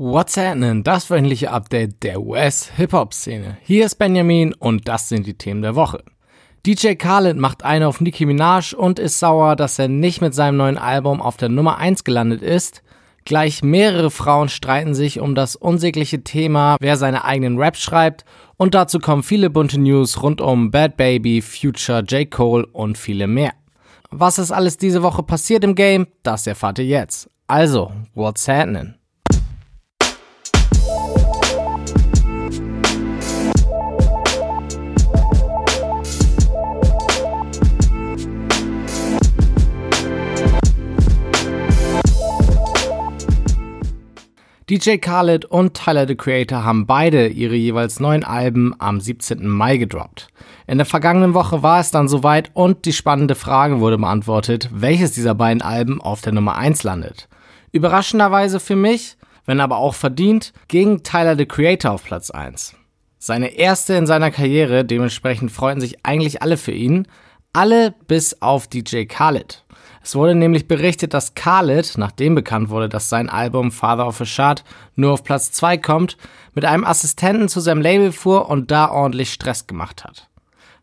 [0.00, 0.84] What's happening?
[0.84, 3.56] Das wöchentliche Update der US-Hip-Hop-Szene.
[3.64, 6.04] Hier ist Benjamin und das sind die Themen der Woche.
[6.64, 10.56] DJ Khaled macht eine auf Nicki Minaj und ist sauer, dass er nicht mit seinem
[10.56, 12.84] neuen Album auf der Nummer 1 gelandet ist.
[13.24, 18.24] Gleich mehrere Frauen streiten sich um das unsägliche Thema, wer seine eigenen Raps schreibt.
[18.56, 22.30] Und dazu kommen viele bunte News rund um Bad Baby, Future, J.
[22.30, 23.50] Cole und viele mehr.
[24.12, 26.06] Was ist alles diese Woche passiert im Game?
[26.22, 27.28] Das erfahrt ihr jetzt.
[27.48, 28.97] Also, what's happening?
[44.70, 49.48] DJ Khaled und Tyler the Creator haben beide ihre jeweils neuen Alben am 17.
[49.48, 50.28] Mai gedroppt.
[50.66, 55.12] In der vergangenen Woche war es dann soweit und die spannende Frage wurde beantwortet, welches
[55.12, 57.30] dieser beiden Alben auf der Nummer 1 landet.
[57.72, 62.76] Überraschenderweise für mich, wenn aber auch verdient, ging Tyler the Creator auf Platz 1.
[63.18, 67.08] Seine erste in seiner Karriere, dementsprechend freuten sich eigentlich alle für ihn,
[67.54, 69.64] alle bis auf DJ Khaled.
[70.02, 74.24] Es wurde nämlich berichtet, dass Khaled, nachdem bekannt wurde, dass sein Album Father of a
[74.24, 74.64] Shard
[74.96, 76.16] nur auf Platz 2 kommt,
[76.54, 80.28] mit einem Assistenten zu seinem Label fuhr und da ordentlich Stress gemacht hat.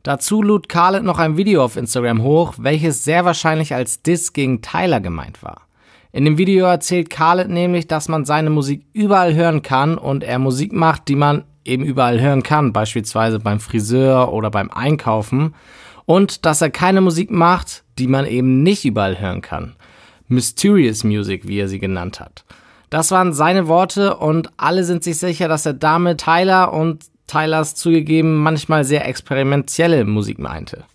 [0.04, 4.62] Dazu lud Khaled noch ein Video auf Instagram hoch, welches sehr wahrscheinlich als Diss gegen
[4.62, 5.62] Tyler gemeint war.
[6.12, 10.40] In dem Video erzählt Khaled nämlich, dass man seine Musik überall hören kann und er
[10.40, 15.56] Musik macht, die man eben überall hören kann, beispielsweise beim Friseur oder beim Einkaufen
[16.06, 19.76] und dass er keine Musik macht, die man eben nicht überall hören kann.
[20.28, 22.44] Mysterious Music, wie er sie genannt hat.
[22.90, 27.76] Das waren seine Worte und alle sind sich sicher, dass er damit Tyler und Tylers
[27.76, 30.86] zugegeben manchmal sehr experimentelle Musik meinte.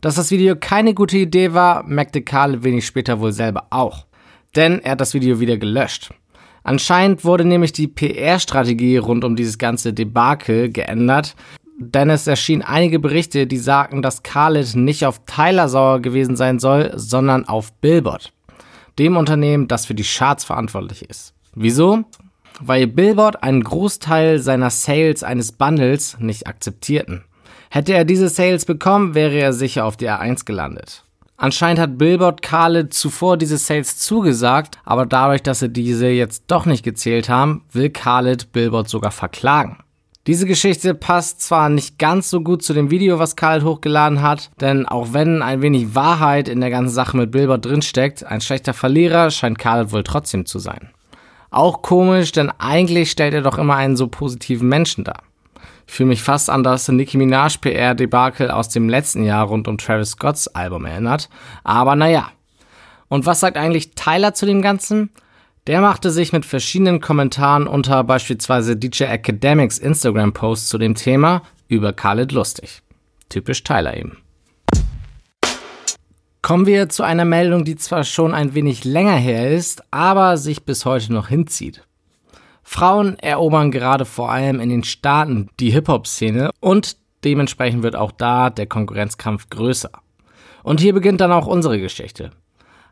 [0.00, 4.06] Dass das Video keine gute Idee war, merkte Karl wenig später wohl selber auch.
[4.56, 6.12] Denn er hat das Video wieder gelöscht.
[6.62, 11.36] Anscheinend wurde nämlich die PR-Strategie rund um dieses ganze Debakel geändert,
[11.78, 16.58] denn es erschienen einige Berichte, die sagten, dass Khaled nicht auf Tyler sauer gewesen sein
[16.58, 18.32] soll, sondern auf Billboard,
[18.98, 21.34] dem Unternehmen, das für die Charts verantwortlich ist.
[21.54, 22.04] Wieso?
[22.60, 27.24] Weil Billboard einen Großteil seiner Sales eines Bundles nicht akzeptierten.
[27.70, 31.04] Hätte er diese Sales bekommen, wäre er sicher auf der A1 gelandet.
[31.36, 36.64] Anscheinend hat Billboard Khaled zuvor diese Sales zugesagt, aber dadurch, dass sie diese jetzt doch
[36.64, 39.78] nicht gezählt haben, will Khaled Billboard sogar verklagen.
[40.26, 44.50] Diese Geschichte passt zwar nicht ganz so gut zu dem Video, was Khaled hochgeladen hat,
[44.58, 48.72] denn auch wenn ein wenig Wahrheit in der ganzen Sache mit Billboard drinsteckt, ein schlechter
[48.72, 50.88] Verlierer scheint Khaled wohl trotzdem zu sein.
[51.50, 55.18] Auch komisch, denn eigentlich stellt er doch immer einen so positiven Menschen dar.
[55.86, 59.76] Ich fühle mich fast an das Nicki Minaj PR-Debakel aus dem letzten Jahr rund um
[59.76, 61.28] Travis Scotts Album erinnert,
[61.64, 62.30] aber naja.
[63.08, 65.10] Und was sagt eigentlich Tyler zu dem Ganzen?
[65.66, 71.94] Der machte sich mit verschiedenen Kommentaren unter beispielsweise DJ Academics Instagram-Post zu dem Thema über
[71.94, 72.82] Khaled lustig.
[73.30, 74.18] Typisch Tyler eben.
[76.42, 80.66] Kommen wir zu einer Meldung, die zwar schon ein wenig länger her ist, aber sich
[80.66, 81.86] bis heute noch hinzieht.
[82.62, 88.50] Frauen erobern gerade vor allem in den Staaten die Hip-Hop-Szene und dementsprechend wird auch da
[88.50, 89.92] der Konkurrenzkampf größer.
[90.62, 92.32] Und hier beginnt dann auch unsere Geschichte.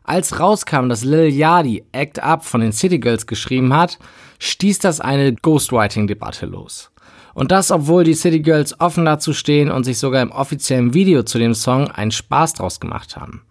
[0.03, 3.99] Als rauskam, dass Lil Yadi Act Up von den City Girls geschrieben hat,
[4.39, 6.91] stieß das eine Ghostwriting-Debatte los.
[7.33, 11.23] Und das, obwohl die City Girls offen dazu stehen und sich sogar im offiziellen Video
[11.23, 13.41] zu dem Song einen Spaß draus gemacht haben.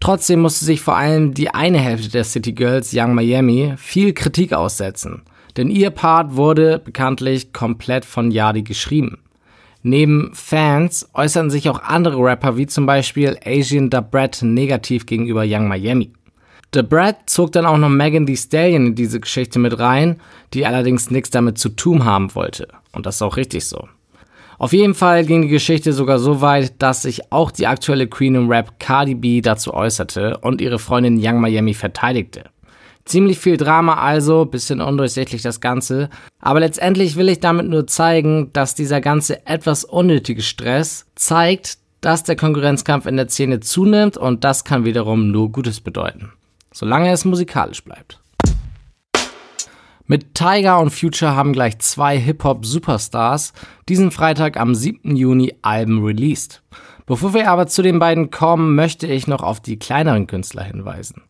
[0.00, 4.52] Trotzdem musste sich vor allem die eine Hälfte der City Girls, Young Miami, viel Kritik
[4.52, 5.22] aussetzen.
[5.56, 9.18] Denn ihr Part wurde bekanntlich komplett von Yadi geschrieben.
[9.88, 15.44] Neben Fans äußern sich auch andere Rapper wie zum Beispiel Asian Da Brett negativ gegenüber
[15.46, 16.12] Young Miami.
[16.72, 20.20] Da Brett zog dann auch noch Megan Thee Stallion in diese Geschichte mit rein,
[20.54, 22.66] die allerdings nichts damit zu tun haben wollte.
[22.90, 23.86] Und das ist auch richtig so.
[24.58, 28.34] Auf jeden Fall ging die Geschichte sogar so weit, dass sich auch die aktuelle Queen
[28.34, 32.46] im Rap Cardi B dazu äußerte und ihre Freundin Young Miami verteidigte.
[33.06, 36.10] Ziemlich viel Drama also, bisschen undurchsichtlich das Ganze.
[36.40, 42.24] Aber letztendlich will ich damit nur zeigen, dass dieser ganze etwas unnötige Stress zeigt, dass
[42.24, 46.32] der Konkurrenzkampf in der Szene zunimmt und das kann wiederum nur Gutes bedeuten.
[46.74, 48.20] Solange es musikalisch bleibt.
[50.08, 53.52] Mit Tiger und Future haben gleich zwei Hip-Hop-Superstars
[53.88, 55.14] diesen Freitag am 7.
[55.14, 56.62] Juni Alben released.
[57.06, 61.22] Bevor wir aber zu den beiden kommen, möchte ich noch auf die kleineren Künstler hinweisen.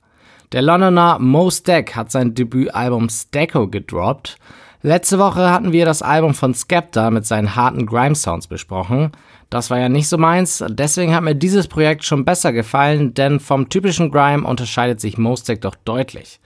[0.53, 4.39] Der Londoner Mo Stack hat sein Debütalbum Stacko gedroppt.
[4.83, 9.11] Letzte Woche hatten wir das Album von Skepta mit seinen harten Grime-Sounds besprochen.
[9.51, 13.41] Das war ja nicht so meins, deswegen hat mir dieses Projekt schon besser gefallen, denn
[13.41, 16.39] vom typischen Grime unterscheidet sich Mo Stack doch deutlich.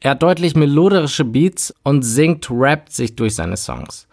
[0.00, 4.06] Er hat deutlich melodische Beats und singt, rappt sich durch seine Songs.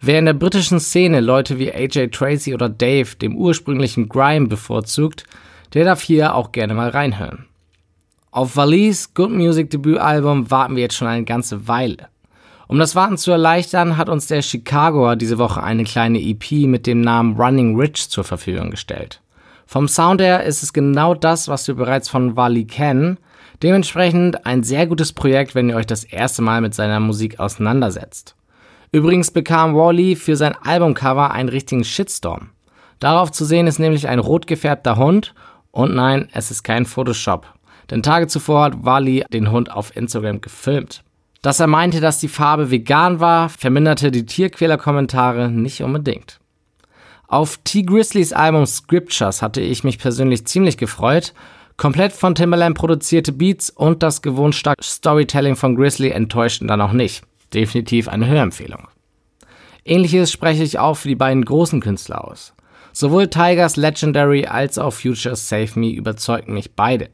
[0.00, 5.24] Wer in der britischen Szene Leute wie AJ Tracy oder Dave dem ursprünglichen Grime bevorzugt,
[5.74, 7.46] der darf hier auch gerne mal reinhören.
[8.30, 12.08] Auf Valis Good Music Debütalbum warten wir jetzt schon eine ganze Weile.
[12.66, 16.86] Um das Warten zu erleichtern, hat uns der Chicagoer diese Woche eine kleine EP mit
[16.86, 19.22] dem Namen Running Rich zur Verfügung gestellt.
[19.64, 23.18] Vom Sound her ist es genau das, was wir bereits von Wally kennen.
[23.62, 28.36] Dementsprechend ein sehr gutes Projekt, wenn ihr euch das erste Mal mit seiner Musik auseinandersetzt.
[28.92, 32.50] Übrigens bekam Wally für sein Albumcover einen richtigen Shitstorm.
[33.00, 35.34] Darauf zu sehen ist nämlich ein rot gefärbter Hund
[35.70, 37.46] und nein, es ist kein Photoshop.
[37.90, 41.02] Denn Tage zuvor hat Wally den Hund auf Instagram gefilmt.
[41.42, 46.40] Dass er meinte, dass die Farbe vegan war, verminderte die Tierquäler-Kommentare nicht unbedingt.
[47.28, 47.82] Auf T.
[47.82, 51.34] Grizzlys Album Scriptures hatte ich mich persönlich ziemlich gefreut.
[51.76, 56.92] Komplett von Timbaland produzierte Beats und das gewohnt starke Storytelling von Grizzly enttäuschten dann auch
[56.92, 57.22] nicht.
[57.54, 58.88] Definitiv eine Hörempfehlung.
[59.84, 62.52] Ähnliches spreche ich auch für die beiden großen Künstler aus.
[62.92, 67.10] Sowohl Tigers Legendary als auch Futures Save Me überzeugten mich beide.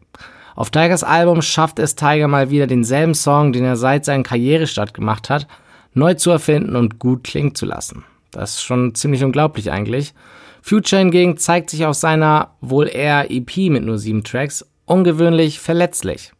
[0.54, 4.94] Auf Tigers Album schafft es Tiger mal wieder denselben Song, den er seit seinem Karrierestart
[4.94, 5.48] gemacht hat,
[5.94, 8.04] neu zu erfinden und gut klingen zu lassen.
[8.30, 10.14] Das ist schon ziemlich unglaublich eigentlich.
[10.62, 16.32] Future hingegen zeigt sich auf seiner wohl eher EP mit nur sieben Tracks ungewöhnlich verletzlich.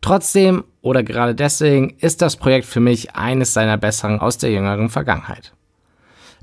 [0.00, 4.88] Trotzdem oder gerade deswegen ist das Projekt für mich eines seiner besseren aus der jüngeren
[4.88, 5.52] Vergangenheit.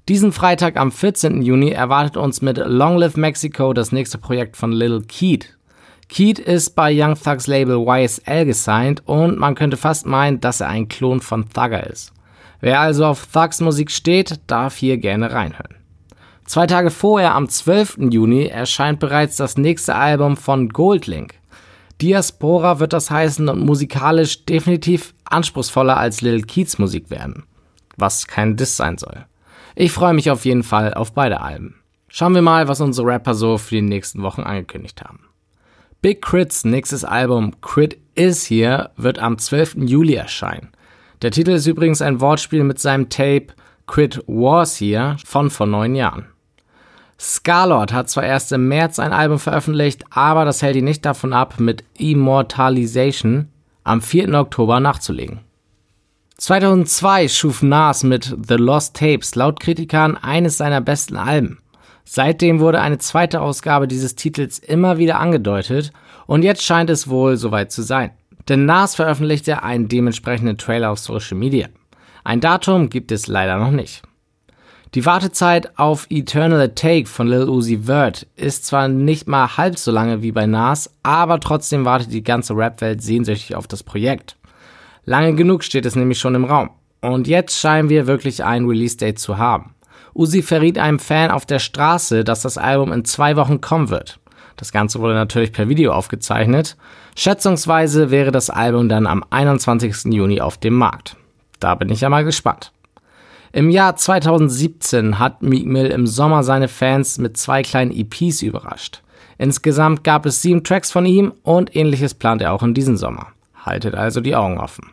[0.07, 1.41] Diesen Freitag am 14.
[1.41, 5.58] Juni erwartet uns mit Long Live Mexico das nächste Projekt von Little Keat,
[6.09, 10.67] Keat ist bei Young Thugs Label YSL gesigned und man könnte fast meinen, dass er
[10.67, 12.11] ein Klon von Thugger ist.
[12.61, 15.75] Wer also auf Thugs Musik steht, darf hier gerne reinhören.
[16.45, 17.99] Zwei Tage vorher, am 12.
[18.09, 21.35] Juni, erscheint bereits das nächste Album von Goldlink.
[22.01, 27.43] Diaspora wird das heißen und musikalisch definitiv anspruchsvoller als Lil Keats Musik werden.
[27.97, 29.25] Was kein Diss sein soll.
[29.75, 31.75] Ich freue mich auf jeden Fall auf beide Alben.
[32.07, 35.28] Schauen wir mal, was unsere Rapper so für die nächsten Wochen angekündigt haben.
[36.01, 39.79] Big Crits nächstes Album Crit Is Here wird am 12.
[39.79, 40.69] Juli erscheinen.
[41.21, 43.47] Der Titel ist übrigens ein Wortspiel mit seinem Tape
[43.85, 46.27] Crit Was Here von vor neun Jahren.
[47.19, 51.33] Scarlord hat zwar erst im März ein Album veröffentlicht, aber das hält ihn nicht davon
[51.33, 53.49] ab, mit Immortalization
[53.83, 54.33] am 4.
[54.39, 55.41] Oktober nachzulegen.
[56.37, 61.59] 2002 schuf Nas mit The Lost Tapes laut Kritikern eines seiner besten Alben.
[62.11, 65.91] Seitdem wurde eine zweite Ausgabe dieses Titels immer wieder angedeutet
[66.25, 68.09] und jetzt scheint es wohl soweit zu sein.
[68.47, 71.67] Denn Nas veröffentlichte einen dementsprechenden Trailer auf Social Media.
[72.23, 74.01] Ein Datum gibt es leider noch nicht.
[74.95, 79.91] Die Wartezeit auf Eternal Take von Lil Uzi Vert ist zwar nicht mal halb so
[79.91, 84.35] lange wie bei Nas, aber trotzdem wartet die ganze Rap-Welt sehnsüchtig auf das Projekt.
[85.05, 86.71] Lange genug steht es nämlich schon im Raum.
[87.01, 89.75] Und jetzt scheinen wir wirklich ein Release-Date zu haben.
[90.13, 94.19] Uzi verriet einem Fan auf der Straße, dass das Album in zwei Wochen kommen wird.
[94.57, 96.75] Das Ganze wurde natürlich per Video aufgezeichnet.
[97.15, 100.13] Schätzungsweise wäre das Album dann am 21.
[100.13, 101.15] Juni auf dem Markt.
[101.59, 102.73] Da bin ich ja mal gespannt.
[103.51, 109.01] Im Jahr 2017 hat Meek Mill im Sommer seine Fans mit zwei kleinen EPs überrascht.
[109.37, 113.27] Insgesamt gab es sieben Tracks von ihm und ähnliches plant er auch in diesem Sommer.
[113.65, 114.91] Haltet also die Augen offen.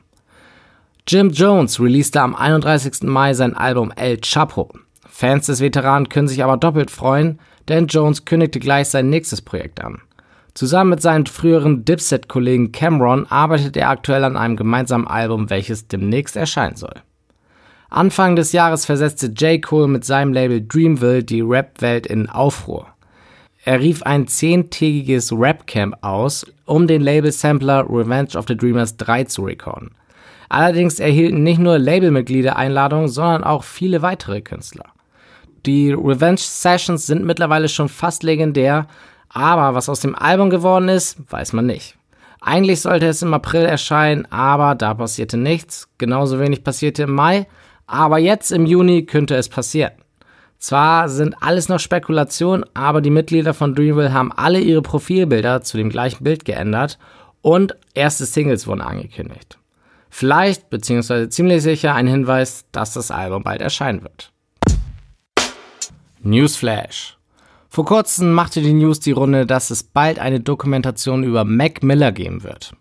[1.08, 3.02] Jim Jones releaste am 31.
[3.02, 4.72] Mai sein Album El Chapo.
[5.18, 7.38] Fans des Veteranen können sich aber doppelt freuen,
[7.70, 10.02] denn Jones kündigte gleich sein nächstes Projekt an.
[10.52, 16.36] Zusammen mit seinem früheren Dipset-Kollegen Cameron arbeitet er aktuell an einem gemeinsamen Album, welches demnächst
[16.36, 16.92] erscheinen soll.
[17.88, 19.62] Anfang des Jahres versetzte J.
[19.62, 22.86] Cole mit seinem Label Dreamville die Rap-Welt in Aufruhr.
[23.64, 29.44] Er rief ein zehntägiges Rap-Camp aus, um den Label-Sampler Revenge of the Dreamers 3 zu
[29.44, 29.92] recorden.
[30.50, 34.92] Allerdings erhielten nicht nur Labelmitglieder Einladungen, sondern auch viele weitere Künstler.
[35.66, 38.86] Die Revenge Sessions sind mittlerweile schon fast legendär,
[39.28, 41.96] aber was aus dem Album geworden ist, weiß man nicht.
[42.40, 45.88] Eigentlich sollte es im April erscheinen, aber da passierte nichts.
[45.98, 47.48] Genauso wenig passierte im Mai,
[47.88, 49.92] aber jetzt im Juni könnte es passieren.
[50.58, 55.76] Zwar sind alles noch Spekulationen, aber die Mitglieder von Dreamville haben alle ihre Profilbilder zu
[55.76, 56.98] dem gleichen Bild geändert
[57.42, 59.58] und erste Singles wurden angekündigt.
[60.08, 64.32] Vielleicht, beziehungsweise ziemlich sicher, ein Hinweis, dass das Album bald erscheinen wird.
[66.26, 67.16] Newsflash.
[67.68, 72.10] Vor kurzem machte die News die Runde, dass es bald eine Dokumentation über Mac Miller
[72.10, 72.72] geben wird.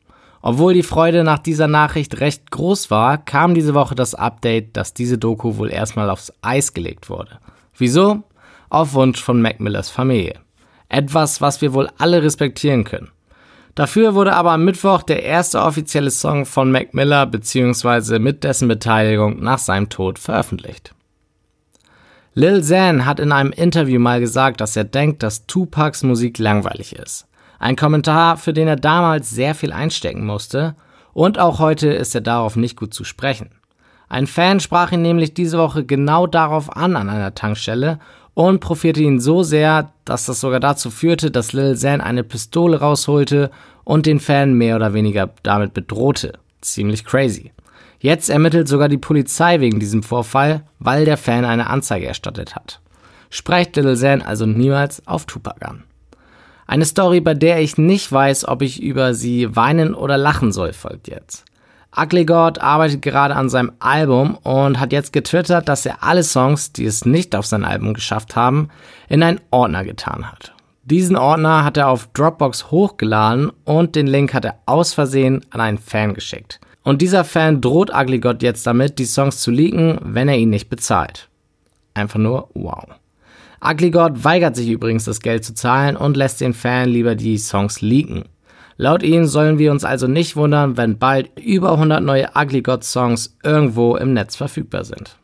[0.42, 4.94] Obwohl die Freude nach dieser Nachricht recht groß war, kam diese Woche das Update, dass
[4.94, 7.40] diese Doku wohl erstmal aufs Eis gelegt wurde.
[7.78, 8.24] Wieso?
[8.70, 10.40] Auf Wunsch von Mac Millers Familie.
[10.90, 13.10] Etwas, was wir wohl alle respektieren können.
[13.76, 18.20] Dafür wurde aber am Mittwoch der erste offizielle Song von Mac Miller bzw.
[18.20, 20.96] mit dessen Beteiligung nach seinem Tod veröffentlicht.
[22.38, 26.94] Lil Xan hat in einem Interview mal gesagt, dass er denkt, dass Tupacs Musik langweilig
[26.94, 27.28] ist.
[27.60, 30.76] Ein Kommentar, für den er damals sehr viel einstecken musste,
[31.14, 33.52] und auch heute ist er darauf nicht gut zu sprechen.
[34.10, 38.00] Ein Fan sprach ihn nämlich diese Woche genau darauf an an einer Tankstelle
[38.34, 42.82] und profierte ihn so sehr, dass das sogar dazu führte, dass Lil Xan eine Pistole
[42.82, 43.50] rausholte
[43.86, 46.34] und den Fan mehr oder weniger damit bedrohte.
[46.60, 47.54] Ziemlich crazy.
[48.06, 52.80] Jetzt ermittelt sogar die Polizei wegen diesem Vorfall, weil der Fan eine Anzeige erstattet hat.
[53.32, 55.86] Sprecht Lil Xan also niemals auf Tupac an.
[56.68, 60.72] Eine Story, bei der ich nicht weiß, ob ich über sie weinen oder lachen soll,
[60.74, 61.46] folgt jetzt.
[62.00, 66.74] Ugly God arbeitet gerade an seinem Album und hat jetzt getwittert, dass er alle Songs,
[66.74, 68.70] die es nicht auf sein Album geschafft haben,
[69.10, 70.54] in einen Ordner getan hat.
[70.84, 75.60] Diesen Ordner hat er auf Dropbox hochgeladen und den Link hat er aus Versehen an
[75.60, 76.60] einen Fan geschickt.
[76.86, 80.52] Und dieser Fan droht Ugly God jetzt damit, die Songs zu leaken, wenn er ihn
[80.52, 81.30] nicht bezahlt.
[81.96, 82.86] Einfach nur wow.
[83.60, 87.40] Ugly God weigert sich übrigens, das Geld zu zahlen und lässt den Fan lieber die
[87.40, 88.26] Songs leaken.
[88.78, 92.84] Laut ihm sollen wir uns also nicht wundern, wenn bald über 100 neue Ugly God
[92.84, 95.18] Songs irgendwo im Netz verfügbar sind.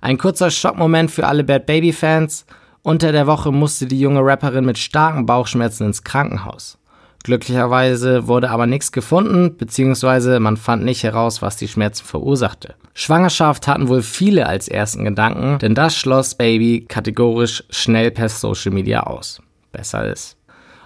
[0.00, 2.46] Ein kurzer Schockmoment für alle Bad Baby Fans.
[2.82, 6.78] Unter der Woche musste die junge Rapperin mit starken Bauchschmerzen ins Krankenhaus.
[7.26, 12.76] Glücklicherweise wurde aber nichts gefunden, beziehungsweise man fand nicht heraus, was die Schmerzen verursachte.
[12.94, 18.70] Schwangerschaft hatten wohl viele als ersten Gedanken, denn das schloss Baby kategorisch schnell per Social
[18.70, 19.42] Media aus.
[19.72, 20.36] Besser ist.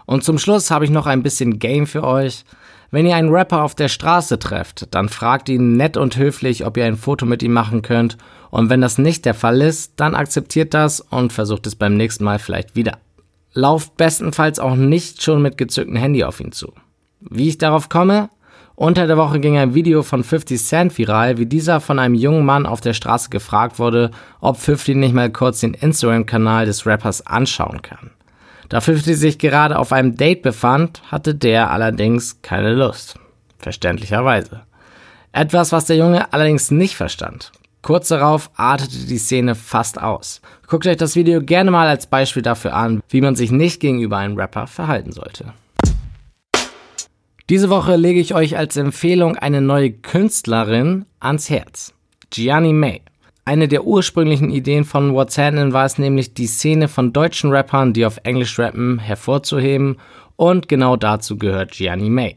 [0.06, 2.47] Und zum Schluss habe ich noch ein bisschen Game für euch.
[2.90, 6.78] Wenn ihr einen Rapper auf der Straße trefft, dann fragt ihn nett und höflich, ob
[6.78, 8.16] ihr ein Foto mit ihm machen könnt.
[8.49, 12.25] Und wenn das nicht der Fall ist, dann akzeptiert das und versucht es beim nächsten
[12.25, 12.97] Mal vielleicht wieder.
[13.52, 16.73] Lauft bestenfalls auch nicht schon mit gezücktem Handy auf ihn zu.
[17.21, 18.30] Wie ich darauf komme?
[18.76, 22.47] Unter der Woche ging ein Video von 50 Cent viral, wie dieser von einem jungen
[22.47, 27.26] Mann auf der Straße gefragt wurde, ob 50 nicht mal kurz den Instagram-Kanal des Rappers
[27.26, 28.11] anschauen kann.
[28.71, 33.19] Da 50 sich gerade auf einem Date befand, hatte der allerdings keine Lust.
[33.59, 34.62] Verständlicherweise.
[35.33, 37.52] Etwas, was der Junge allerdings nicht verstand.
[37.82, 40.42] Kurz darauf artete die Szene fast aus.
[40.66, 44.18] Guckt euch das Video gerne mal als Beispiel dafür an, wie man sich nicht gegenüber
[44.18, 45.54] einem Rapper verhalten sollte.
[47.49, 51.94] Diese Woche lege ich euch als Empfehlung eine neue Künstlerin ans Herz.
[52.30, 53.00] Gianni May.
[53.44, 57.92] Eine der ursprünglichen Ideen von What's Happening war es nämlich, die Szene von deutschen Rappern,
[57.92, 59.96] die auf Englisch rappen, hervorzuheben
[60.37, 62.37] und genau dazu gehört Gianni May.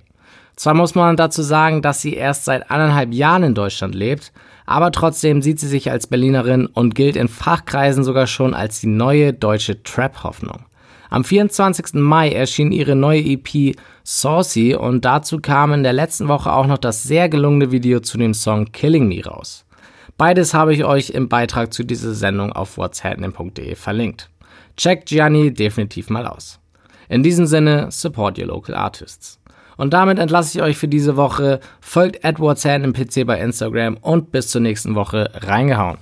[0.55, 4.31] Zwar muss man dazu sagen, dass sie erst seit anderthalb Jahren in Deutschland lebt,
[4.65, 8.88] aber trotzdem sieht sie sich als Berlinerin und gilt in Fachkreisen sogar schon als die
[8.88, 10.65] neue deutsche Trap-Hoffnung.
[11.10, 11.95] Am 24.
[11.95, 16.79] Mai erschien ihre neue EP Saucy und dazu kam in der letzten Woche auch noch
[16.79, 19.65] das sehr gelungene Video zu dem Song Killing Me raus.
[20.17, 24.29] Beides habe ich euch im Beitrag zu dieser Sendung auf whatshappening.de verlinkt.
[24.75, 26.60] Checkt Gianni definitiv mal aus.
[27.10, 29.39] In diesem Sinne, support your local artists.
[29.77, 31.60] Und damit entlasse ich euch für diese Woche.
[31.82, 35.98] Folgt Edwards Hand im PC bei Instagram und bis zur nächsten Woche reingehauen.